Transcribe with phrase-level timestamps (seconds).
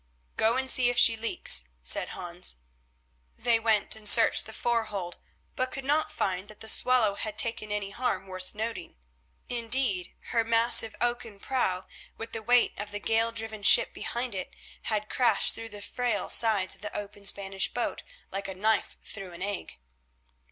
[0.35, 2.61] "Go and see if she leaks," said Hans.
[3.37, 5.17] They went and searched the forehold
[5.55, 8.95] but could not find that the Swallow had taken any harm worth noting.
[9.47, 11.85] Indeed, her massive oaken prow,
[12.17, 14.55] with the weight of the gale driven ship behind it,
[14.89, 19.33] had crashed through the frail sides of the open Spanish boat like a knife through
[19.33, 19.77] an egg.